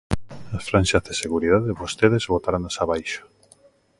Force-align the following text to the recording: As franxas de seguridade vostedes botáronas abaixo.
As 0.57 0.63
franxas 0.69 1.03
de 1.07 1.13
seguridade 1.23 1.77
vostedes 1.81 2.27
botáronas 2.33 2.75
abaixo. 2.83 3.21